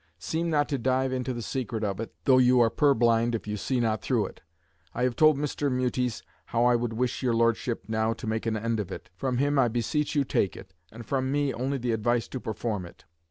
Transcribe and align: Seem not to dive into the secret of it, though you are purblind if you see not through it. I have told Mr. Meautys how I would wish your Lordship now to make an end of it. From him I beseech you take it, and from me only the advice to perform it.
Seem 0.17 0.49
not 0.49 0.67
to 0.69 0.79
dive 0.79 1.13
into 1.13 1.31
the 1.31 1.43
secret 1.43 1.83
of 1.83 1.99
it, 1.99 2.11
though 2.25 2.39
you 2.39 2.59
are 2.59 2.71
purblind 2.71 3.35
if 3.35 3.45
you 3.45 3.55
see 3.55 3.79
not 3.79 4.01
through 4.01 4.25
it. 4.25 4.41
I 4.95 5.03
have 5.03 5.15
told 5.15 5.37
Mr. 5.37 5.71
Meautys 5.71 6.23
how 6.47 6.65
I 6.65 6.75
would 6.75 6.93
wish 6.93 7.21
your 7.21 7.35
Lordship 7.35 7.83
now 7.87 8.13
to 8.13 8.25
make 8.25 8.47
an 8.47 8.57
end 8.57 8.79
of 8.79 8.91
it. 8.91 9.11
From 9.15 9.37
him 9.37 9.59
I 9.59 9.67
beseech 9.67 10.15
you 10.15 10.23
take 10.23 10.57
it, 10.57 10.73
and 10.91 11.05
from 11.05 11.31
me 11.31 11.53
only 11.53 11.77
the 11.77 11.91
advice 11.91 12.27
to 12.29 12.39
perform 12.39 12.87
it. 12.87 13.05